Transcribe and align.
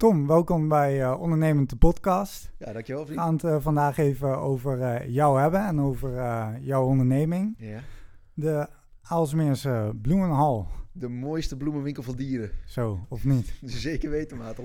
Tom, 0.00 0.26
welkom 0.26 0.68
bij 0.68 1.00
uh, 1.00 1.20
Ondernemend 1.20 1.70
de 1.70 1.76
podcast. 1.76 2.52
Ja, 2.58 2.72
dankjewel 2.72 3.04
vriend. 3.04 3.18
We 3.18 3.24
gaan 3.24 3.34
het 3.34 3.44
uh, 3.44 3.56
vandaag 3.60 3.98
even 3.98 4.38
over 4.38 4.78
uh, 4.78 5.08
jou 5.08 5.40
hebben 5.40 5.66
en 5.66 5.80
over 5.80 6.10
jouw 6.60 6.84
onderneming. 6.84 7.54
Ja. 7.58 7.80
De 8.34 8.68
Aalsmeerse 9.02 9.92
Bloemenhal. 10.02 10.68
De 10.92 11.08
mooiste 11.08 11.56
bloemenwinkel 11.56 12.02
van 12.02 12.14
dieren. 12.14 12.50
Zo, 12.66 13.06
of 13.08 13.24
niet? 13.24 13.52
Zeker 13.86 14.10
weten, 14.10 14.36
maat, 14.36 14.56
100%. 14.56 14.62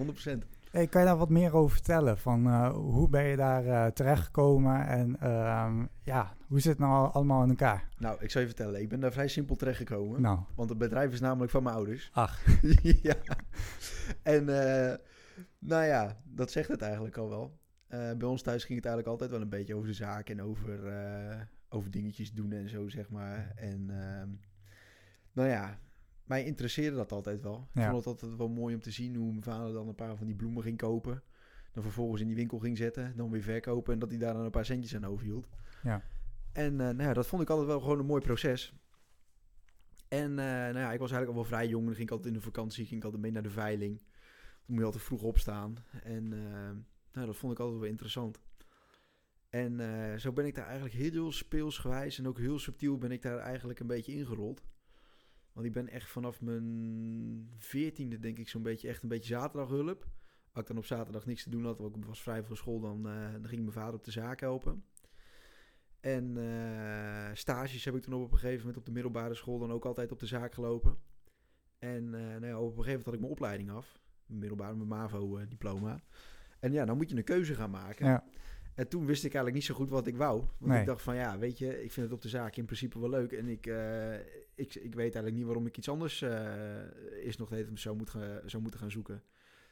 Hey, 0.72 0.88
kan 0.88 1.02
je 1.02 1.08
daar 1.08 1.18
wat 1.18 1.30
meer 1.30 1.56
over 1.56 1.76
vertellen? 1.76 2.18
Van 2.18 2.68
hoe 2.72 3.10
ben 3.10 3.24
je 3.24 3.36
daar 3.36 3.94
terechtgekomen 3.94 4.88
en 4.88 5.20
ehm, 5.20 5.86
ja, 6.02 6.36
hoe 6.48 6.60
zit 6.60 6.72
het 6.72 6.80
nou 6.80 7.14
allemaal 7.14 7.44
in 7.44 7.50
elkaar? 7.50 7.88
Nou, 7.98 8.18
ik 8.20 8.32
zal 8.32 8.42
je 8.42 8.48
vertellen, 8.48 8.82
ik 8.82 8.90
ben 8.90 9.00
daar 9.00 9.12
vrij 9.12 9.28
simpel 9.28 9.56
terechtgekomen. 9.56 10.22
Nou. 10.22 10.40
Want 10.56 10.70
het 10.70 10.78
bedrijf 10.78 11.12
is 11.12 11.20
namelijk 11.20 11.52
van 11.52 11.64
mijn 11.64 11.76
ouders. 11.76 12.10
Ach. 12.14 12.40
ja. 13.02 13.16
En 14.24 14.50
nou 15.60 15.86
ja, 15.86 16.22
dat 16.24 16.52
zegt 16.52 16.68
het 16.68 16.82
eigenlijk 16.82 17.18
al 17.18 17.30
wel. 17.30 17.60
Uh, 17.90 18.12
bij 18.14 18.28
ons 18.28 18.42
thuis 18.42 18.64
ging 18.64 18.78
het 18.78 18.86
eigenlijk 18.86 19.08
altijd 19.08 19.32
wel 19.32 19.42
een 19.42 19.50
beetje 19.50 19.76
over 19.76 19.88
de 19.88 19.94
zaak 19.94 20.30
en 20.30 20.42
over, 20.42 20.86
uh, 20.86 21.42
over 21.70 21.92
dingetjes 21.92 22.34
doen 22.34 22.52
en 22.52 22.70
zo, 22.70 22.90
zeg 22.90 23.10
maar. 23.10 23.52
En 23.56 23.88
uh, 23.90 24.24
nou 25.32 25.50
ja, 25.50 25.80
mij 26.24 26.46
interesseerde 26.46 26.96
dat 26.96 27.12
altijd 27.12 27.42
wel. 27.42 27.68
Ik 27.74 27.82
vond 27.82 27.96
het 27.96 28.06
altijd 28.06 28.36
wel 28.36 28.50
mooi 28.50 28.76
om 28.76 28.82
te 28.82 28.92
zien 28.92 29.16
hoe 29.16 29.30
mijn 29.30 29.44
vader 29.44 29.74
dan 29.74 29.88
een 29.88 29.96
paar 29.96 30.16
van 30.16 30.26
die 30.26 30.36
bloemen 30.36 30.64
ging 30.64 30.78
kopen. 30.78 31.24
Dan 31.72 31.84
vervolgens 31.84 32.22
in 32.22 32.28
die 32.28 32.36
winkel 32.36 32.60
ging 32.60 32.78
zetten, 32.78 33.14
dan 33.16 33.30
weer 33.30 33.42
verkopen 33.42 33.94
en 33.94 34.00
dat 34.00 34.10
hij 34.10 34.20
daar 34.20 34.34
dan 34.34 34.46
een 34.46 34.52
paar 34.52 34.66
centjes 34.66 34.96
aan 34.96 35.06
overhield. 35.06 35.48
Ja. 35.84 36.02
En 36.52 36.76
nou 36.76 37.02
ja, 37.02 37.14
dat 37.14 37.28
vond 37.28 37.42
ik 37.42 37.50
altijd 37.50 37.68
wel 37.68 37.80
gewoon 37.80 38.00
een 38.00 38.06
mooi 38.06 38.22
proces. 38.22 38.74
En 40.08 40.34
nou 40.34 40.80
ja, 40.80 40.92
ik 40.92 41.00
was 41.00 41.12
eigenlijk 41.12 41.28
al 41.28 41.34
wel 41.34 41.44
vrij 41.44 41.68
jong. 41.68 41.86
Dan 41.86 41.94
ging 41.94 42.08
ik 42.08 42.12
altijd 42.14 42.34
in 42.34 42.40
de 42.40 42.46
vakantie, 42.46 42.86
ging 42.86 42.98
ik 43.00 43.04
altijd 43.04 43.22
mee 43.22 43.32
naar 43.32 43.44
de 43.44 43.50
veiling 43.50 44.02
moet 44.66 44.80
je 44.80 44.86
altijd 44.86 45.04
vroeg 45.04 45.22
opstaan. 45.22 45.78
En 46.04 46.24
uh, 46.32 46.70
nou, 47.12 47.26
dat 47.26 47.36
vond 47.36 47.54
ik 47.54 47.60
altijd 47.60 47.80
wel 47.80 47.90
interessant. 47.90 48.40
En 49.50 49.80
uh, 49.80 50.16
zo 50.16 50.32
ben 50.32 50.46
ik 50.46 50.56
daar 50.56 50.66
eigenlijk 50.66 50.96
heel 50.96 51.32
speelsgewijs 51.32 52.18
en 52.18 52.28
ook 52.28 52.38
heel 52.38 52.60
subtiel 52.60 52.98
ben 52.98 53.12
ik 53.12 53.22
daar 53.22 53.38
eigenlijk 53.38 53.80
een 53.80 53.88
beetje 53.88 54.14
ingerold. 54.14 54.64
Want 55.54 55.68
ik 55.68 55.74
ben 55.74 55.90
echt 55.90 56.10
vanaf 56.10 56.42
mijn 56.42 57.50
veertiende 57.58 58.20
denk 58.20 58.38
ik 58.38 58.50
zo'n 58.50 58.64
beetje 58.64 58.88
echt 58.88 59.04
een 59.04 59.10
beetje 59.10 59.34
zaterdaghulp. 59.34 60.08
Als 60.52 60.62
ik 60.62 60.68
dan 60.68 60.78
op 60.78 60.86
zaterdag 60.86 61.26
niks 61.26 61.44
te 61.44 61.50
doen 61.50 61.66
had, 61.66 61.80
want 61.80 61.96
ik 61.96 62.06
was 62.06 62.22
vrij 62.22 62.44
van 62.44 62.56
school, 62.56 62.80
dan, 62.80 63.08
uh, 63.08 63.32
dan 63.32 63.48
ging 63.48 63.62
mijn 63.62 63.74
vader 63.74 63.94
op 63.94 64.04
de 64.04 64.12
zaak 64.12 64.40
helpen. 64.40 64.84
En 66.00 66.38
stages 67.34 67.86
heb 67.86 67.96
ik 67.96 68.02
toen 68.02 68.14
op 68.14 68.32
een 68.32 68.38
gegeven 68.38 68.60
moment 68.60 68.78
op 68.78 68.86
de 68.86 68.92
middelbare 68.92 69.34
school 69.34 69.60
dan 69.60 69.72
ook 69.72 69.86
altijd 69.86 70.12
op 70.12 70.20
de 70.20 70.26
zaak 70.26 70.54
gelopen. 70.54 70.98
En 71.80 72.10
nou 72.10 72.46
ja, 72.46 72.60
op 72.60 72.78
een 72.78 72.84
gegeven 72.84 72.86
moment 72.86 73.06
had 73.06 73.14
ik 73.14 73.20
mijn 73.20 73.32
opleiding 73.32 73.72
af 73.72 74.05
middelbare, 74.28 74.76
mijn 74.76 74.88
MAVO-diploma. 74.88 76.00
En 76.60 76.72
ja, 76.72 76.86
dan 76.86 76.98
moet 76.98 77.10
je 77.10 77.16
een 77.16 77.24
keuze 77.24 77.56
gaan 77.56 77.70
maken. 77.70 78.06
Ja. 78.06 78.24
En 78.76 78.88
toen 78.88 79.06
wist 79.06 79.24
ik 79.24 79.34
eigenlijk 79.34 79.56
niet 79.56 79.66
zo 79.66 79.76
goed 79.76 79.90
wat 79.90 80.08
ik 80.08 80.18
wou. 80.18 80.44
Want 80.58 80.74
ik 80.74 80.86
dacht 80.86 81.02
van 81.02 81.16
ja, 81.16 81.38
weet 81.38 81.58
je, 81.58 81.84
ik 81.84 81.92
vind 81.92 82.06
het 82.06 82.16
op 82.16 82.22
de 82.22 82.30
zaak 82.30 82.56
in 82.56 82.66
principe 82.66 83.00
wel 83.00 83.10
leuk. 83.10 83.32
En 83.32 83.48
ik, 83.48 83.68
uh, 83.68 84.14
ik, 84.56 84.76
ik 84.76 84.94
weet 84.96 84.98
eigenlijk 84.98 85.36
niet 85.36 85.46
waarom 85.46 85.66
ik 85.66 85.78
iets 85.78 85.90
anders 85.90 86.22
uh, 86.22 86.32
is 87.24 87.38
nog 87.38 87.52
even 87.52 87.78
zo 87.78 87.96
moet, 87.96 88.10
zou 88.46 88.62
moeten 88.62 88.80
gaan 88.80 88.92
zoeken. 88.92 89.24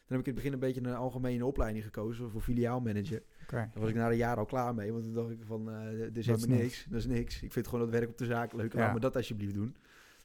Dan 0.08 0.18
heb 0.18 0.20
ik 0.20 0.26
in 0.26 0.34
het 0.34 0.36
begin 0.36 0.54
een 0.54 0.60
beetje 0.60 0.82
een 0.82 0.96
algemene 0.96 1.46
opleiding 1.46 1.84
gekozen 1.84 2.30
voor 2.30 2.42
filiaalmanager. 2.42 3.24
Okay. 3.44 3.70
Daar 3.74 3.82
was 3.82 3.90
ik 3.90 3.96
na 3.96 4.10
een 4.10 4.18
jaar 4.18 4.38
al 4.38 4.46
klaar 4.46 4.76
mee. 4.76 4.92
Want 4.92 5.04
toen 5.04 5.14
dacht 5.14 5.32
ik 5.32 5.44
van, 5.46 5.70
uh, 5.70 6.00
dit 6.00 6.18
is 6.18 6.26
helemaal 6.26 6.48
niks. 6.48 6.62
niks. 6.62 6.86
Dat 6.90 7.00
is 7.00 7.06
niks. 7.06 7.42
Ik 7.42 7.52
vind 7.54 7.68
gewoon 7.68 7.82
dat 7.82 8.00
werk 8.00 8.10
op 8.10 8.18
de 8.18 8.26
zaak 8.26 8.54
leuk. 8.54 8.74
Laat 8.74 8.94
me 8.94 9.00
dat 9.00 9.16
alsjeblieft 9.16 9.54
doen. 9.54 9.76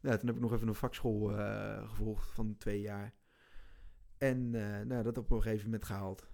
Ja, 0.00 0.16
toen 0.16 0.26
heb 0.26 0.36
ik 0.36 0.42
nog 0.42 0.52
even 0.52 0.68
een 0.68 0.74
vakschool 0.74 1.32
gevolgd 1.86 2.32
van 2.32 2.54
twee 2.58 2.80
jaar. 2.80 3.12
En 4.18 4.52
uh, 4.54 4.80
nou, 4.86 5.02
dat 5.02 5.18
op 5.18 5.30
een 5.30 5.42
gegeven 5.42 5.64
moment 5.64 5.84
gehaald. 5.84 6.26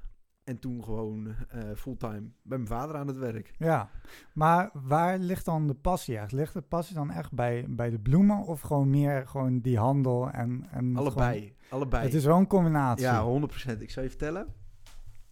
En 0.45 0.59
toen 0.59 0.85
gewoon 0.85 1.27
uh, 1.27 1.35
fulltime 1.77 2.31
bij 2.43 2.59
mijn 2.59 2.67
vader 2.67 2.97
aan 2.97 3.07
het 3.07 3.17
werk. 3.17 3.55
Ja, 3.59 3.91
maar 4.33 4.71
waar 4.73 5.19
ligt 5.19 5.45
dan 5.45 5.67
de 5.67 5.75
passie 5.75 6.19
echt? 6.19 6.33
Ligt 6.33 6.53
de 6.53 6.61
passie 6.61 6.94
dan 6.94 7.11
echt 7.11 7.33
bij, 7.33 7.67
bij 7.69 7.91
de 7.91 7.99
bloemen 7.99 8.39
of 8.39 8.61
gewoon 8.61 8.91
meer 8.91 9.28
gewoon 9.28 9.61
die 9.61 9.78
handel 9.78 10.31
en... 10.31 10.67
en 10.71 10.97
allebei, 10.97 11.56
allebei. 11.69 12.05
Het 12.05 12.15
is 12.15 12.25
wel 12.25 12.39
een 12.39 12.47
combinatie. 12.47 13.05
Ja, 13.05 13.41
100%. 13.77 13.78
Ik 13.78 13.91
zou 13.91 14.05
je 14.05 14.11
vertellen, 14.11 14.55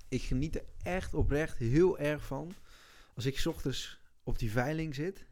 ik 0.08 0.22
geniet 0.22 0.54
er 0.54 0.64
echt 0.82 1.14
oprecht 1.14 1.56
heel 1.56 1.98
erg 1.98 2.26
van 2.26 2.52
als 3.14 3.26
ik 3.26 3.42
ochtends 3.46 4.00
op 4.22 4.38
die 4.38 4.50
veiling 4.50 4.94
zit 4.94 5.26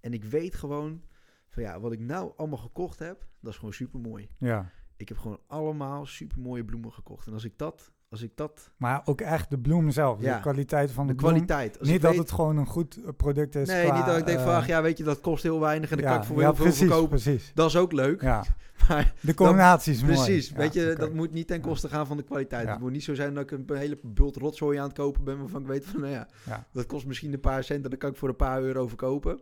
en 0.00 0.12
ik 0.12 0.24
weet 0.24 0.54
gewoon 0.54 1.02
van 1.48 1.62
ja, 1.62 1.80
wat 1.80 1.92
ik 1.92 2.00
nou 2.00 2.32
allemaal 2.36 2.58
gekocht 2.58 2.98
heb, 2.98 3.26
dat 3.40 3.52
is 3.52 3.58
gewoon 3.58 3.74
super 3.74 4.00
mooi. 4.00 4.28
Ja. 4.38 4.70
Ik 4.96 5.08
heb 5.08 5.18
gewoon 5.18 5.40
allemaal 5.46 6.06
super 6.06 6.40
mooie 6.40 6.64
bloemen 6.64 6.92
gekocht. 6.92 7.26
En 7.26 7.32
als 7.32 7.44
ik 7.44 7.58
dat, 7.58 7.92
als 8.14 8.22
ik 8.22 8.32
dat. 8.34 8.70
Maar 8.76 9.02
ook 9.04 9.20
echt 9.20 9.50
de 9.50 9.58
bloem 9.58 9.90
zelf, 9.90 10.20
ja, 10.20 10.34
de 10.34 10.40
kwaliteit 10.40 10.90
van 10.90 11.06
de, 11.06 11.12
de 11.12 11.18
kwaliteit. 11.18 11.78
niet 11.80 12.02
dat 12.02 12.16
het 12.16 12.32
gewoon 12.32 12.56
een 12.56 12.66
goed 12.66 12.96
eh, 12.96 13.08
product 13.16 13.54
is. 13.54 13.68
Nee, 13.68 13.92
niet 13.92 14.06
dat 14.06 14.18
ik 14.18 14.26
denk 14.26 14.40
van, 14.40 14.54
ach 14.54 14.62
eh, 14.62 14.68
ja, 14.68 14.82
weet 14.82 14.98
je, 14.98 15.04
dat 15.04 15.20
kost 15.20 15.42
heel 15.42 15.60
weinig 15.60 15.90
en 15.90 15.96
dan 15.96 16.06
kan 16.06 16.16
ik 16.16 16.24
voor 16.24 16.40
ja, 16.40 16.42
heel 16.42 16.54
veel 16.54 16.72
verkopen. 16.72 17.08
Precies. 17.08 17.52
Dat 17.54 17.68
is 17.68 17.76
ook 17.76 17.92
leuk. 17.92 18.22
Ja. 18.22 18.44
maar 18.88 19.14
de 19.20 19.34
combinatie 19.34 19.92
is 19.92 20.02
mooi. 20.02 20.14
Precies. 20.14 20.50
weet 20.50 20.74
je, 20.74 20.94
dat 20.98 21.12
moet 21.12 21.32
niet 21.32 21.46
ten 21.46 21.60
koste 21.60 21.88
gaan 21.88 22.06
van 22.06 22.16
de 22.16 22.22
kwaliteit. 22.22 22.68
Het 22.68 22.80
moet 22.80 22.92
niet 22.92 23.04
zo 23.04 23.14
zijn 23.14 23.34
dat 23.34 23.42
ik 23.42 23.50
een 23.50 23.76
hele 23.76 23.98
bult 24.02 24.36
rotzooi 24.36 24.78
aan 24.78 24.86
het 24.86 24.96
kopen 24.96 25.24
ben, 25.24 25.38
waarvan 25.38 25.60
ik 25.60 25.66
weet 25.66 25.84
van, 25.84 26.00
nou 26.00 26.12
ja, 26.12 26.28
dat 26.72 26.86
kost 26.86 27.06
misschien 27.06 27.32
een 27.32 27.40
paar 27.40 27.64
cent 27.64 27.84
en 27.84 27.90
dan 27.90 27.98
kan 27.98 28.10
ik 28.10 28.16
voor 28.16 28.28
een 28.28 28.36
paar 28.36 28.62
euro 28.62 28.86
verkopen. 28.86 29.40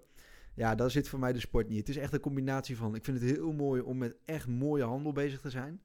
Ja, 0.55 0.75
daar 0.75 0.91
zit 0.91 1.09
voor 1.09 1.19
mij 1.19 1.33
de 1.33 1.41
sport 1.41 1.69
niet. 1.69 1.79
Het 1.79 1.89
is 1.89 1.97
echt 1.97 2.13
een 2.13 2.21
combinatie 2.21 2.77
van. 2.77 2.95
Ik 2.95 3.05
vind 3.05 3.21
het 3.21 3.31
heel 3.31 3.53
mooi 3.53 3.81
om 3.81 3.99
met 3.99 4.17
echt 4.25 4.47
mooie 4.47 4.85
handel 4.85 5.13
bezig 5.13 5.41
te 5.41 5.51
zijn. 5.51 5.83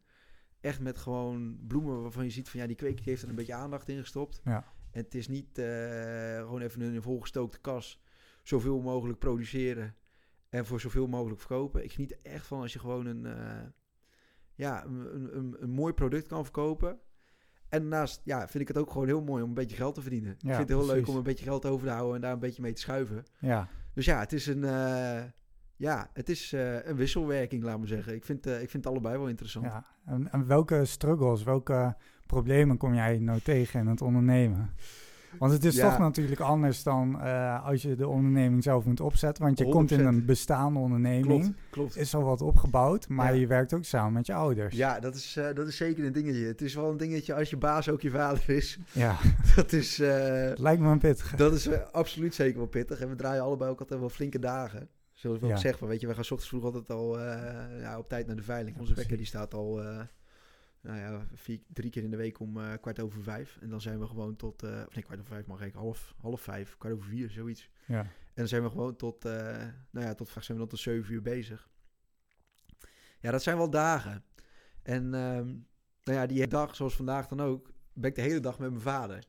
Echt 0.62 0.80
met 0.80 0.98
gewoon 0.98 1.60
bloemen 1.68 2.02
waarvan 2.02 2.24
je 2.24 2.30
ziet 2.30 2.50
van 2.50 2.60
ja, 2.60 2.68
die 2.68 2.76
kweker 2.76 3.06
heeft 3.06 3.22
er 3.22 3.30
een 3.30 3.36
beetje 3.36 3.54
aandacht 3.54 3.90
in 3.90 4.00
gestopt. 4.00 4.42
Ja. 4.44 4.66
En 4.92 5.04
het 5.04 5.16
is 5.16 5.28
niet 5.28 5.60
uh, 5.60 5.66
gewoon 6.38 6.62
even 6.62 6.82
een 6.82 7.02
volgestookte 7.02 7.60
kas 7.60 8.02
zoveel 8.44 8.82
mogelijk 8.82 9.20
produceren 9.20 9.96
en 10.50 10.66
voor 10.66 10.80
zoveel 10.80 11.08
mogelijk 11.08 11.40
verkopen. 11.40 11.84
Ik 11.84 11.92
geniet 11.92 12.22
echt 12.22 12.48
van 12.48 12.62
als 12.62 12.74
je 12.74 12.80
gewoon 12.80 13.06
een, 13.06 13.26
uh, 13.26 13.70
ja, 14.56 14.86
een, 14.86 15.38
een, 15.38 15.56
een, 15.60 15.70
mooi 15.70 15.94
product 15.94 16.28
kan 16.28 16.44
verkopen. 16.44 17.00
En 17.70 17.80
daarnaast 17.80 18.22
ja, 18.24 18.48
vind 18.48 18.62
ik 18.62 18.68
het 18.68 18.78
ook 18.78 18.92
gewoon 18.92 19.08
heel 19.08 19.22
mooi 19.22 19.44
om 19.44 19.50
een 19.50 19.56
beetje 19.56 19.76
geld 19.76 19.96
te 19.96 20.02
verdienen. 20.02 20.32
ik 20.32 20.40
vind 20.40 20.58
het 20.58 20.68
heel 20.68 20.86
leuk 20.86 21.08
om 21.08 21.16
een 21.16 21.24
beetje 21.24 21.46
geld 21.46 21.66
over 21.66 21.88
te 21.88 21.94
houden 21.94 22.16
en 22.16 22.22
daar 22.22 22.34
een 22.34 22.40
beetje 22.40 22.62
mee 22.62 22.74
te 22.74 22.82
schuiven. 22.82 23.26
Ja. 23.40 23.70
Dus 23.98 24.06
ja, 24.06 24.20
het 24.20 24.34
is 24.34 24.48
een, 24.48 24.64
uh, 24.64 25.22
ja, 25.76 26.10
het 26.14 26.30
is 26.30 26.54
uh, 26.54 26.86
een 26.86 26.96
wisselwerking, 26.96 27.64
laat 27.64 27.78
maar 27.78 27.88
zeggen. 27.88 28.14
Ik 28.14 28.26
vind, 28.26 28.48
uh, 28.48 28.62
ik 28.62 28.70
vind 28.70 28.84
het 28.84 28.94
allebei 28.94 29.18
wel 29.18 29.28
interessant. 29.28 29.66
Ja. 29.66 29.86
En, 30.06 30.48
welke 30.48 30.86
struggles, 30.86 31.44
welke 31.44 31.96
problemen 32.26 32.78
kom 32.78 32.94
jij 32.94 33.18
nou 33.20 33.40
tegen 33.40 33.80
in 33.80 33.88
het 33.88 34.02
ondernemen? 34.02 34.74
Want 35.40 35.52
het 35.52 35.66
is 35.66 35.76
toch 35.76 35.98
natuurlijk 35.98 36.42
anders 36.42 36.84
dan 36.84 37.20
uh, 37.24 37.66
als 37.66 37.82
je 37.82 37.96
de 37.96 38.08
onderneming 38.08 38.64
zelf 38.64 38.86
moet 38.86 39.00
opzetten. 39.00 39.44
Want 39.44 39.58
je 39.58 39.66
100%. 39.66 39.68
komt 39.68 39.92
in 39.92 40.06
een 40.06 40.26
bestaande 40.26 40.80
onderneming. 40.80 41.42
Klopt, 41.42 41.58
klopt. 41.70 41.98
Is 41.98 42.16
al 42.16 42.24
wat 42.24 42.42
opgebouwd, 42.42 43.08
maar 43.08 43.34
ja. 43.34 43.40
je 43.40 43.48
werkt 43.48 43.74
ook 43.74 43.84
samen 43.84 44.14
met 44.14 44.26
je 44.26 44.34
ouders. 44.34 44.76
Ja, 44.76 45.00
dat 45.00 45.16
is, 45.16 45.38
uh, 45.38 45.54
dat 45.54 45.68
is 45.68 45.78
zeker 45.78 46.06
een 46.06 46.12
dingetje. 46.12 46.46
Het 46.46 46.62
is 46.62 46.76
wel 46.76 46.90
een 46.90 46.98
dingetje 46.98 47.34
als 47.34 47.50
je 47.50 47.58
baas 47.58 47.90
ook 47.90 48.02
je 48.02 48.10
vader 48.10 48.50
is. 48.50 48.80
Ja. 48.92 49.16
Dat 49.56 49.72
is... 49.72 50.00
Uh, 50.00 50.08
Lijkt 50.56 50.82
me 50.82 50.90
een 50.90 51.00
pittig. 51.00 51.36
Dat 51.36 51.54
is 51.54 51.70
absoluut 51.92 52.36
zeker 52.36 52.58
wel 52.58 52.68
pittig. 52.68 53.00
En 53.00 53.10
we 53.10 53.16
draaien 53.16 53.44
allebei 53.44 53.72
ook 53.72 53.80
altijd 53.80 54.00
wel 54.00 54.10
flinke 54.10 54.40
dagen. 54.40 54.90
Zoals 55.14 55.40
we 55.40 55.48
ja. 55.48 55.54
ook 55.54 55.60
zeggen, 55.60 55.88
weet 55.88 56.02
je, 56.02 56.08
we 56.08 56.14
gaan 56.14 56.24
s 56.24 56.32
ochtends 56.32 56.50
vroeg 56.50 56.64
altijd 56.64 56.90
al 56.90 57.20
ja, 57.80 57.98
op 57.98 58.10
tijd 58.10 58.28
naar 58.28 58.36
de 58.36 58.44
veiling. 58.44 58.78
Onze 58.80 58.94
wekker 58.94 59.18
die 59.18 59.26
staat 59.26 59.54
al 59.54 59.82
nou 60.88 61.00
ja, 61.00 61.28
vier, 61.34 61.60
drie 61.74 61.90
keer 61.90 62.04
in 62.04 62.12
de 62.12 62.18
week 62.18 62.40
om 62.40 62.58
uh, 62.58 62.74
kwart 62.82 63.00
over 63.00 63.24
vijf. 63.24 63.58
En 63.62 63.70
dan 63.70 63.82
zijn 63.82 64.00
we 64.00 64.08
gewoon 64.08 64.36
tot, 64.36 64.64
uh, 64.64 64.70
of 64.88 64.94
nee, 64.94 65.04
kwart 65.04 65.20
over 65.20 65.34
vijf 65.34 65.46
mag 65.46 65.62
ik, 65.62 65.74
half, 65.74 66.14
half 66.18 66.42
vijf, 66.42 66.78
kwart 66.78 66.94
over 66.94 67.10
vier, 67.10 67.30
zoiets. 67.30 67.70
Ja. 67.86 68.00
En 68.00 68.44
dan 68.44 68.48
zijn 68.48 68.64
we 68.64 68.70
gewoon 68.70 68.96
tot, 68.96 69.26
uh, 69.26 69.32
nou 69.92 70.06
ja, 70.06 70.14
tot 70.14 70.30
vaak 70.30 70.44
zijn 70.44 70.58
we 70.58 70.64
dan 70.64 70.74
tot 70.74 70.80
zeven 70.80 71.14
uur 71.14 71.22
bezig. 71.22 71.70
Ja, 73.20 73.32
dat 73.32 73.44
zijn 73.44 73.58
wel 73.58 73.70
dagen. 73.70 74.24
En 74.82 75.04
um, 75.14 75.68
nou 76.04 76.18
ja, 76.18 76.26
die 76.26 76.48
dag, 76.48 76.76
zoals 76.76 76.96
vandaag 76.96 77.28
dan 77.28 77.42
ook, 77.42 77.72
ben 77.94 78.10
ik 78.10 78.16
de 78.16 78.22
hele 78.22 78.40
dag 78.40 78.60
met 78.60 78.70
mijn 78.70 78.82
vader. 78.82 79.24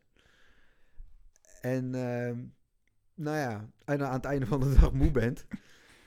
En 1.61 1.85
uh, 1.85 2.37
nou 3.15 3.37
ja, 3.37 3.71
en 3.85 4.06
aan 4.06 4.12
het 4.12 4.25
einde 4.25 4.47
van 4.47 4.61
de 4.61 4.75
dag 4.81 4.93
moe 4.93 5.11
bent 5.11 5.47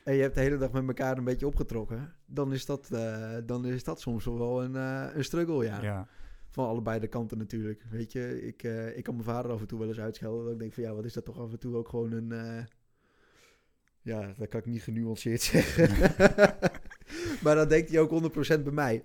en 0.04 0.14
je 0.14 0.22
hebt 0.22 0.36
de 0.36 0.42
hele 0.42 0.58
dag 0.58 0.72
met 0.72 0.88
elkaar 0.88 1.18
een 1.18 1.24
beetje 1.24 1.48
opgetrokken, 1.48 2.14
dan 2.26 2.54
is 2.54 2.66
dat, 2.66 2.90
uh, 2.94 3.36
dan 3.46 3.66
is 3.66 3.84
dat 3.84 4.02
soms 4.02 4.26
wel 4.26 4.64
een, 4.64 4.74
uh, 4.74 5.08
een 5.14 5.24
struggle, 5.24 5.66
ja. 5.66 5.82
ja. 5.82 6.08
Van 6.50 6.68
allebei 6.68 7.00
de 7.00 7.08
kanten 7.08 7.38
natuurlijk. 7.38 7.86
Weet 7.90 8.12
je, 8.12 8.42
ik, 8.48 8.64
uh, 8.64 8.98
ik 8.98 9.04
kan 9.04 9.14
mijn 9.14 9.26
vader 9.26 9.52
af 9.52 9.60
en 9.60 9.68
toe 9.68 9.80
wel 9.80 9.88
eens 9.88 10.00
uitschelden. 10.00 10.44
Dat 10.44 10.54
ik 10.54 10.60
denk 10.60 10.74
van 10.74 10.84
ja, 10.84 10.94
wat 10.94 11.06
is 11.06 11.14
dat 11.14 11.26
toch 11.26 11.40
af 11.40 11.52
en 11.52 11.60
toe 11.60 11.76
ook 11.76 11.90
gewoon 11.90 12.12
een. 12.12 12.68
ja, 14.02 14.34
dat 14.38 14.48
kan 14.48 14.60
ik 14.60 14.66
niet 14.66 14.84
genuanceerd 14.84 15.42
zeggen. 15.52 15.90
maar 17.44 17.56
dan 17.56 17.68
denkt 17.68 17.90
hij 17.90 18.00
ook 18.00 18.34
100% 18.60 18.64
bij 18.64 18.72
mij. 18.72 19.04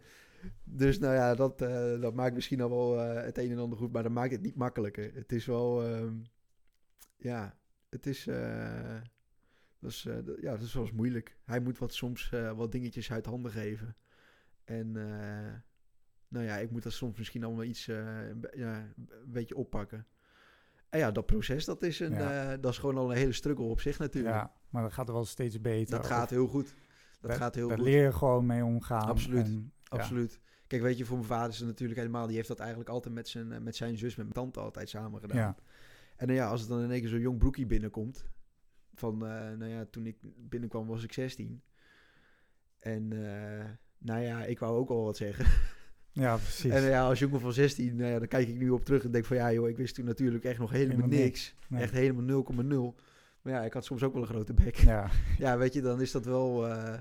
Dus 0.64 0.98
nou 0.98 1.14
ja, 1.14 1.34
dat, 1.34 1.58
dat 2.00 2.14
maakt 2.14 2.34
misschien 2.34 2.60
al 2.60 2.70
wel 2.70 2.98
het 2.98 3.38
een 3.38 3.50
en 3.50 3.58
ander 3.58 3.78
goed, 3.78 3.92
maar 3.92 4.02
dat 4.02 4.12
maakt 4.12 4.32
het 4.32 4.42
niet 4.42 4.56
makkelijker. 4.56 5.10
Het 5.14 5.32
is 5.32 5.46
wel. 5.46 5.84
Ehm, 5.84 6.14
ja, 7.16 7.56
het 7.88 8.06
is. 8.06 8.28
Dus 9.86 10.04
uh, 10.04 10.14
ja, 10.40 10.50
dat 10.50 10.60
is 10.60 10.74
wel 10.74 10.82
eens 10.82 10.92
moeilijk. 10.92 11.36
Hij 11.44 11.60
moet 11.60 11.78
wat 11.78 11.94
soms 11.94 12.30
uh, 12.34 12.52
wat 12.52 12.72
dingetjes 12.72 13.12
uit 13.12 13.26
handen 13.26 13.52
geven. 13.52 13.96
En 14.64 14.86
uh, 14.86 15.52
nou 16.28 16.44
ja, 16.44 16.56
ik 16.56 16.70
moet 16.70 16.82
dat 16.82 16.92
soms 16.92 17.18
misschien 17.18 17.44
allemaal 17.44 17.64
iets, 17.64 17.84
ja, 17.84 18.22
een 18.52 19.32
beetje 19.32 19.56
oppakken. 19.56 20.06
En 20.88 20.98
ja, 20.98 21.10
dat 21.10 21.26
proces, 21.26 21.64
dat 21.64 21.82
is, 21.82 22.00
een, 22.00 22.12
ja. 22.12 22.56
dat 22.56 22.72
is 22.72 22.78
gewoon 22.78 22.96
al 22.96 23.10
een 23.10 23.16
hele 23.16 23.32
struggle 23.32 23.64
op 23.64 23.80
zich 23.80 23.98
natuurlijk. 23.98 24.34
Ja, 24.34 24.52
maar 24.68 24.82
dat 24.82 24.92
gaat 24.92 25.08
wel 25.08 25.24
steeds 25.24 25.60
beter. 25.60 25.96
Dat 25.96 26.06
gaat 26.06 26.30
heel 26.30 26.46
goed. 26.46 26.74
Dat 27.20 27.36
gaat 27.36 27.54
heel 27.54 27.68
daar 27.68 27.78
goed. 27.78 27.86
leer 27.86 28.04
je 28.04 28.12
gewoon 28.12 28.46
mee 28.46 28.64
omgaan. 28.64 29.08
Absoluut, 29.08 29.58
absoluut. 29.88 30.40
Kijk, 30.66 30.82
weet 30.82 30.98
je, 30.98 31.04
voor 31.04 31.16
mijn 31.16 31.28
vader 31.28 31.50
is 31.50 31.58
het 31.58 31.68
natuurlijk 31.68 31.98
helemaal... 31.98 32.26
Die 32.26 32.36
heeft 32.36 32.48
dat 32.48 32.58
eigenlijk 32.58 32.90
altijd 32.90 33.14
met 33.14 33.28
zijn, 33.28 33.62
met 33.62 33.76
zijn 33.76 33.98
zus, 33.98 34.16
met 34.16 34.26
mijn 34.26 34.32
tante 34.32 34.60
altijd 34.60 34.88
samen 34.88 35.20
gedaan. 35.20 35.38
Ja. 35.38 35.56
En 36.16 36.26
nou 36.26 36.38
ja, 36.38 36.48
als 36.48 36.60
het 36.60 36.68
dan 36.68 36.82
in 36.82 36.90
één 36.90 37.00
keer 37.00 37.08
zo'n 37.08 37.20
jong 37.20 37.38
broekie 37.38 37.66
binnenkomt... 37.66 38.26
Van, 38.96 39.14
uh, 39.14 39.30
nou 39.30 39.66
ja, 39.66 39.86
toen 39.90 40.06
ik 40.06 40.16
binnenkwam 40.36 40.86
was 40.86 41.04
ik 41.04 41.12
16. 41.12 41.62
En 42.78 43.10
uh, 43.14 43.64
nou 43.98 44.20
ja, 44.20 44.44
ik 44.44 44.58
wou 44.58 44.76
ook 44.76 44.90
al 44.90 45.04
wat 45.04 45.16
zeggen. 45.16 45.46
Ja, 46.12 46.36
precies. 46.36 46.70
En 46.70 46.82
ja, 46.82 47.08
als 47.08 47.18
jongen 47.18 47.40
van 47.40 47.52
16, 47.52 47.96
nou 47.96 48.10
ja, 48.10 48.18
dan 48.18 48.28
kijk 48.28 48.48
ik 48.48 48.56
nu 48.56 48.70
op 48.70 48.84
terug 48.84 49.04
en 49.04 49.10
denk 49.10 49.24
van 49.24 49.36
ja 49.36 49.52
joh, 49.52 49.68
ik 49.68 49.76
wist 49.76 49.94
toen 49.94 50.04
natuurlijk 50.04 50.44
echt 50.44 50.58
nog 50.58 50.70
helemaal, 50.70 51.06
niks. 51.06 51.54
Echt 51.70 51.92
helemaal 51.92 52.44
0,0. 52.94 53.00
Maar 53.42 53.52
ja, 53.52 53.64
ik 53.64 53.72
had 53.72 53.84
soms 53.84 54.02
ook 54.02 54.12
wel 54.12 54.22
een 54.22 54.28
grote 54.28 54.54
bek. 54.54 54.76
Ja, 54.76 55.10
ja 55.38 55.58
weet 55.58 55.72
je, 55.72 55.80
dan 55.80 56.00
is 56.00 56.10
dat 56.10 56.24
wel... 56.24 56.68
Uh, 56.68 56.94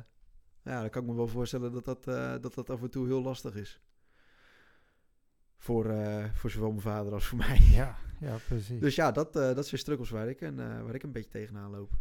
ja, 0.64 0.82
dan 0.82 0.90
kan 0.90 1.02
ik 1.02 1.08
me 1.08 1.16
wel 1.16 1.28
voorstellen 1.28 1.72
dat 1.72 1.86
dat, 1.86 2.08
uh, 2.08 2.34
dat 2.42 2.54
dat 2.54 2.70
af 2.70 2.82
en 2.82 2.90
toe 2.90 3.06
heel 3.06 3.22
lastig 3.22 3.56
is. 3.56 3.82
Voor, 5.66 5.86
uh, 5.86 6.26
voor 6.34 6.50
zowel 6.50 6.70
mijn 6.70 6.82
vader 6.82 7.14
als 7.14 7.26
voor 7.26 7.38
mij. 7.38 7.60
Ja, 7.60 7.98
ja 8.20 8.38
precies. 8.48 8.80
Dus 8.80 8.96
ja, 8.96 9.12
dat, 9.12 9.34
dat 9.34 9.68
zijn 9.68 9.82
struggles 9.82 10.10
waar 10.10 10.30
ik, 10.30 10.42
en, 10.42 10.56
waar 10.56 10.96
ik 10.96 11.04
een 11.04 11.12
beetje 11.12 11.30
tegenaan 11.30 11.72
loop. 11.72 11.92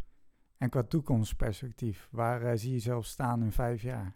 En 0.57 0.69
qua 0.69 0.83
toekomstperspectief, 0.83 2.07
waar 2.11 2.57
zie 2.57 2.71
je 2.71 2.79
zelf 2.79 3.05
staan 3.05 3.43
in 3.43 3.51
vijf 3.51 3.81
jaar? 3.81 4.15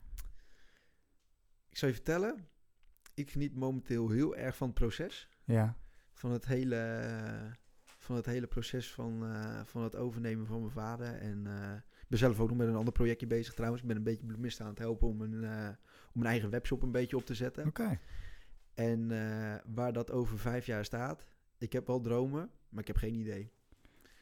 Ik 1.69 1.77
zal 1.77 1.87
je 1.87 1.93
vertellen, 1.93 2.47
ik 3.13 3.31
geniet 3.31 3.55
momenteel 3.55 4.09
heel 4.09 4.35
erg 4.35 4.55
van 4.55 4.67
het 4.67 4.75
proces. 4.75 5.29
Ja. 5.43 5.77
Van 6.13 6.31
het 6.31 6.45
hele, 6.45 7.55
van 7.83 8.15
het 8.15 8.25
hele 8.25 8.47
proces 8.47 8.93
van, 8.93 9.23
uh, 9.23 9.59
van 9.65 9.83
het 9.83 9.95
overnemen 9.95 10.45
van 10.45 10.59
mijn 10.59 10.71
vader. 10.71 11.15
En 11.15 11.45
uh, 11.47 11.73
ik 11.75 12.07
ben 12.07 12.19
zelf 12.19 12.39
ook 12.39 12.49
nog 12.49 12.57
met 12.57 12.67
een 12.67 12.75
ander 12.75 12.93
projectje 12.93 13.27
bezig 13.27 13.53
trouwens. 13.53 13.81
Ik 13.81 13.87
ben 13.87 13.97
een 13.97 14.03
beetje 14.03 14.25
bloemist 14.25 14.61
aan 14.61 14.69
het 14.69 14.79
helpen 14.79 15.07
om 15.07 15.21
een, 15.21 15.43
uh, 15.43 15.67
om 16.13 16.21
mijn 16.21 16.31
eigen 16.31 16.49
webshop 16.49 16.81
een 16.81 16.91
beetje 16.91 17.17
op 17.17 17.25
te 17.25 17.35
zetten. 17.35 17.67
Oké. 17.67 17.99
En 18.79 19.07
waar 19.73 19.93
dat 19.93 20.11
over 20.11 20.39
vijf 20.39 20.65
jaar 20.65 20.85
staat, 20.85 21.27
ik 21.57 21.73
heb 21.73 21.87
wel 21.87 22.01
dromen, 22.01 22.49
maar 22.69 22.81
ik 22.81 22.87
heb 22.87 22.97
geen 22.97 23.15
idee. 23.15 23.51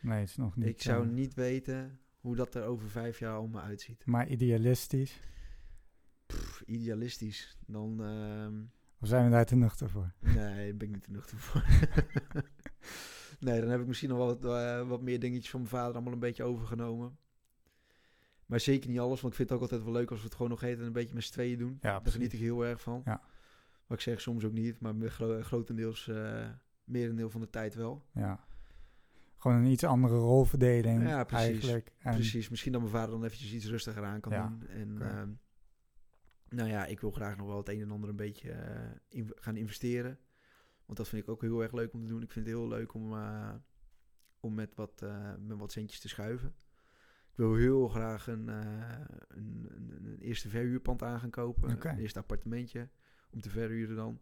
Nee, 0.02 0.20
het 0.20 0.30
is 0.30 0.36
nog 0.36 0.56
niet. 0.56 0.68
Ik 0.68 0.82
zou 0.82 1.08
niet 1.08 1.34
weten 1.34 2.00
hoe 2.20 2.36
dat 2.36 2.56
er 2.56 2.64
over 2.64 2.90
vijf 2.90 3.20
jaar 3.20 3.36
allemaal 3.36 3.62
uitziet. 3.62 4.06
Maar 4.06 4.28
idealistisch? 4.28 5.20
Pff, 6.26 6.62
idealistisch. 6.66 7.58
Dan... 7.66 8.04
Ehm, 8.04 8.64
of 9.00 9.08
zijn 9.08 9.26
we 9.26 9.32
daar 9.32 9.46
te 9.46 9.56
nuchter 9.56 9.90
voor? 9.90 10.14
Nee, 10.36 10.68
daar 10.68 10.78
ben 10.78 10.88
ik 10.88 10.94
niet 10.94 11.04
te 11.04 11.12
nuchter 11.12 11.38
voor. 11.38 11.66
nee, 13.48 13.60
dan 13.60 13.70
heb 13.70 13.82
ik 13.82 13.88
misschien 13.88 14.10
nog 14.10 14.18
wat, 14.18 14.46
uh, 14.46 14.88
wat 14.88 15.02
meer 15.02 15.20
dingetjes 15.20 15.50
van 15.50 15.60
mijn 15.60 15.72
vader 15.72 15.94
allemaal 15.94 16.14
een 16.14 16.20
beetje 16.20 16.44
overgenomen. 16.44 17.18
Maar 18.46 18.60
zeker 18.60 18.90
niet 18.90 19.00
alles, 19.00 19.22
want 19.22 19.34
ik 19.34 19.38
vind 19.40 19.50
het 19.50 19.58
ook 19.58 19.64
altijd 19.64 19.84
wel 19.84 19.94
leuk 19.94 20.10
als 20.10 20.20
we 20.20 20.26
het 20.26 20.36
gewoon 20.36 20.52
nog 20.52 20.64
eten 20.64 20.80
en 20.80 20.86
een 20.86 20.94
beetje 20.94 21.14
met 21.14 21.24
z'n 21.24 21.32
tweeën 21.32 21.58
doen. 21.58 21.78
Ja, 21.82 22.00
Daar 22.00 22.12
geniet 22.12 22.34
ik 22.34 22.40
heel 22.40 22.66
erg 22.66 22.82
van. 22.82 23.02
Ja. 23.06 23.22
Wat 23.88 23.98
ik 23.98 24.04
zeg 24.04 24.22
soms 24.22 24.46
ook 24.46 24.52
niet, 24.52 24.80
maar 24.80 24.94
gro 25.10 25.42
grotendeels, 25.42 26.08
uh, 26.08 26.50
merendeel 26.84 27.30
van 27.30 27.42
de 27.42 27.50
tijd 27.50 27.76
wel. 27.76 28.06
Ja. 28.14 28.46
Gewoon 29.38 29.58
een 29.58 29.72
iets 29.72 29.84
andere 29.84 30.16
rolverdeling 30.16 31.04
ja, 31.04 31.24
precies, 31.24 31.48
eigenlijk. 31.48 31.92
En 32.00 32.14
precies, 32.14 32.50
misschien 32.50 32.72
dat 32.72 32.82
mijn 32.82 32.94
vader 32.94 33.12
dan 33.12 33.24
eventjes 33.24 33.54
iets 33.54 33.68
rustiger 33.68 34.04
aan 34.04 34.20
kan 34.20 34.32
ja, 34.32 34.48
doen. 34.48 34.68
En, 34.68 34.98
uh, 35.02 35.24
nou 36.50 36.70
ja, 36.70 36.86
ik 36.86 37.00
wil 37.00 37.12
graag 37.12 37.38
nog 37.38 37.48
wel 37.48 37.58
het 37.58 37.70
een 37.70 37.82
en 37.82 37.92
ander 37.92 38.10
een 38.10 38.16
beetje 38.16 38.50
uh, 38.50 38.90
in, 39.10 39.32
gaan 39.36 39.56
investeren. 39.56 40.20
Want 40.86 40.98
dat 40.98 41.08
vind 41.08 41.24
ik 41.24 41.30
ook 41.30 41.42
heel 41.42 41.62
erg 41.62 41.72
leuk 41.72 41.94
om 41.94 42.02
te 42.02 42.08
doen. 42.08 42.22
Ik 42.22 42.32
vind 42.32 42.46
het 42.46 42.56
heel 42.56 42.68
leuk 42.68 42.94
om, 42.94 43.14
uh, 43.14 43.54
om 44.40 44.54
met, 44.54 44.76
wat, 44.76 45.02
uh, 45.04 45.34
met 45.40 45.58
wat 45.58 45.72
centjes 45.72 46.00
te 46.00 46.08
schuiven. 46.08 46.56
Ik 47.32 47.44
wil 47.44 47.56
heel 47.56 47.88
graag 47.88 48.28
een, 48.28 48.48
een, 48.48 49.68
een, 49.70 50.06
een, 50.06 50.18
eerste 50.20 50.50
verhuurpand 50.50 51.04
aan 51.04 51.20
gaan 51.20 51.30
kopen. 51.30 51.72
Okay. 51.74 51.94
Een 51.94 52.00
eerste 52.00 52.20
appartementje 52.20 52.90
om 53.30 53.42
te 53.42 53.50
verhuren 53.50 53.96
dan. 53.96 54.20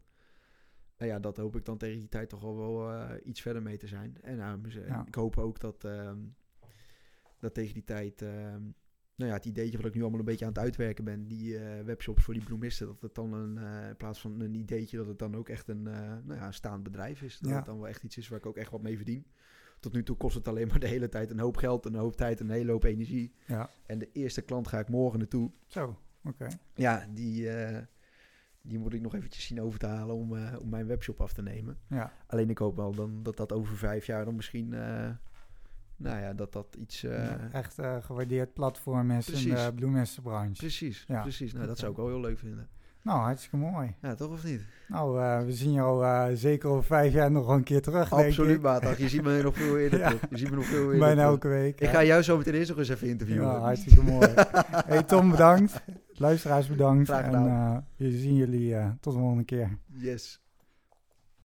Nou 0.97 1.11
ja, 1.11 1.19
dat 1.19 1.37
hoop 1.37 1.55
ik 1.55 1.65
dan 1.65 1.77
tegen 1.77 1.99
die 1.99 2.09
tijd 2.09 2.29
toch 2.29 2.43
al 2.43 2.57
wel 2.57 3.09
iets 3.23 3.41
verder 3.41 3.61
mee 3.61 3.77
te 3.77 3.87
zijn. 3.87 4.17
En 4.21 4.37
ja. 4.69 5.05
ik 5.05 5.15
hoop 5.15 5.37
ook 5.37 5.59
dat, 5.59 5.83
ehm, 5.83 6.19
dat 7.39 7.53
tegen 7.53 7.73
die 7.73 7.83
tijd 7.83 8.21
ehm, 8.21 8.63
nou 9.15 9.29
ja, 9.29 9.35
het 9.35 9.45
ideetje 9.45 9.77
wat 9.77 9.85
ik 9.85 9.93
nu 9.93 10.01
allemaal 10.01 10.19
een 10.19 10.25
beetje 10.25 10.45
aan 10.45 10.51
het 10.51 10.61
uitwerken 10.61 11.03
ben, 11.03 11.27
die 11.27 11.53
uh, 11.53 11.81
webshops 11.81 12.23
voor 12.23 12.33
die 12.33 12.43
bloemisten, 12.43 12.87
dat 12.87 13.01
het 13.01 13.15
dan 13.15 13.33
een, 13.33 13.57
uh, 13.57 13.87
in 13.87 13.95
plaats 13.95 14.19
van 14.19 14.39
een 14.39 14.55
ideetje, 14.55 14.97
dat 14.97 15.07
het 15.07 15.19
dan 15.19 15.35
ook 15.35 15.49
echt 15.49 15.67
een, 15.67 15.83
nou 15.83 16.33
ja, 16.33 16.45
een 16.45 16.53
staand 16.53 16.83
bedrijf 16.83 17.21
is. 17.21 17.39
Dat 17.39 17.51
het 17.51 17.65
dan 17.65 17.77
wel 17.77 17.87
echt 17.87 18.03
iets 18.03 18.17
is 18.17 18.27
waar 18.27 18.39
ik 18.39 18.45
ook 18.45 18.57
echt 18.57 18.71
wat 18.71 18.81
mee 18.81 18.95
verdien. 18.95 19.25
Tot 19.79 19.93
nu 19.93 20.03
toe 20.03 20.15
kost 20.15 20.35
het 20.35 20.47
alleen 20.47 20.67
maar 20.67 20.79
de 20.79 20.87
hele 20.87 21.09
tijd 21.09 21.31
een 21.31 21.39
hoop 21.39 21.57
geld, 21.57 21.85
een 21.85 21.95
hoop 21.95 22.15
tijd, 22.15 22.39
een 22.39 22.49
hele 22.49 22.71
hoop 22.71 22.83
energie. 22.83 23.33
Ja. 23.45 23.69
En 23.85 23.99
de 23.99 24.11
eerste 24.11 24.41
klant 24.41 24.67
ga 24.67 24.79
ik 24.79 24.89
morgen 24.89 25.19
naartoe. 25.19 25.51
Zo, 25.65 25.99
oké. 26.23 26.47
Ja, 26.73 27.07
die, 27.13 27.49
die 28.67 28.79
moet 28.79 28.93
ik 28.93 29.01
nog 29.01 29.15
eventjes 29.15 29.45
zien 29.45 29.61
over 29.61 29.79
te 29.79 29.85
halen 29.85 30.15
om, 30.15 30.31
om 30.61 30.69
mijn 30.69 30.87
webshop 30.87 31.21
af 31.21 31.33
te 31.33 31.41
nemen. 31.41 31.77
Ja. 31.89 32.11
Alleen 32.27 32.49
ik 32.49 32.57
hoop 32.57 32.75
wel 32.75 32.93
dan, 32.93 33.23
dat 33.23 33.37
dat 33.37 33.51
over 33.51 33.77
vijf 33.77 34.05
jaar 34.05 34.25
dan 34.25 34.35
misschien 34.35 34.73
nou 35.97 36.21
ja, 36.21 36.33
dat 36.33 36.53
dat 36.53 36.75
iets... 36.79 37.03
Uh, 37.03 37.53
echt 37.53 37.77
gewaardeerd 38.01 38.53
platform 38.53 39.11
is 39.11 39.25
precies. 39.25 39.45
in 39.45 39.55
de 39.55 39.73
bloemessenbranche. 39.75 40.57
Precies, 40.57 41.05
ja. 41.07 41.21
precies. 41.21 41.53
Nou, 41.53 41.67
dat 41.67 41.77
zou 41.77 41.91
ik 41.91 41.97
wel 41.97 42.07
heel 42.07 42.19
leuk 42.19 42.39
vinden. 42.39 42.67
Nou, 43.01 43.19
hartstikke 43.19 43.57
mooi. 43.57 43.95
Ja, 44.01 44.15
toch 44.15 44.31
of 44.31 44.43
niet? 44.43 44.61
Nou, 44.87 45.19
uh, 45.19 45.45
we 45.45 45.53
zien 45.53 45.71
jou 45.71 46.35
zeker 46.35 46.69
over 46.69 46.83
vijf 46.83 47.13
jaar 47.13 47.31
nog 47.31 47.47
een 47.47 47.63
keer 47.63 47.81
terug, 47.81 48.13
Absoluut, 48.13 48.61
maat. 48.61 48.97
Je 48.97 49.09
ziet 49.09 49.23
me 49.23 49.41
nog 49.41 49.55
veel 49.55 49.77
eerder 49.77 49.99
ja. 50.05 50.13
Je 50.29 50.37
ziet 50.37 50.49
me 50.49 50.55
nog 50.55 50.65
veel 50.65 50.83
eerder 50.83 50.99
Bijna 50.99 51.23
elke 51.23 51.47
week. 51.47 51.81
Ik 51.81 51.89
ga 51.89 52.03
jou 52.03 52.21
zo 52.21 52.37
meteen 52.37 52.53
eerst 52.53 52.69
nog 52.69 52.77
eens 52.77 52.89
even 52.89 53.07
interviewen. 53.07 53.47
Ja, 53.47 53.59
hartstikke 53.59 54.03
mooi. 54.03 54.27
hey 54.87 55.03
Tom, 55.03 55.31
bedankt. 55.31 55.81
Luisteraars 56.17 56.67
bedankt. 56.67 57.09
En 57.09 57.85
we 57.95 58.17
zien 58.17 58.35
jullie 58.35 58.75
tot 58.99 59.13
de 59.13 59.19
volgende 59.19 59.43
keer. 59.43 59.77
Yes. 59.93 60.39